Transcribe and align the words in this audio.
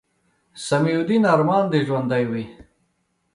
سمیع 0.65 0.95
الدین 0.97 1.23
ارمان 1.33 1.63
دې 1.71 1.79
ژوندے 1.87 2.23
وي 2.29 2.43